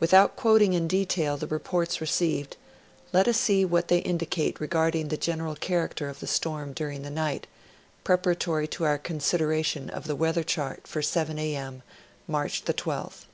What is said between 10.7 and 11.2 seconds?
for